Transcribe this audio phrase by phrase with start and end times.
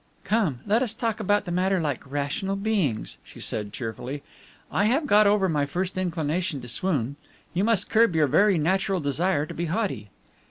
[0.23, 4.23] "Come, let us talk about the matter like rational beings," she said cheerfully.
[4.71, 7.17] "I have got over my first inclination to swoon.
[7.53, 10.09] You must curb your very natural desire to be haughty."